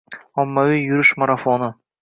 Ommaviy 0.43 0.81
yurish 0.93 1.15
marafoni 1.25 1.73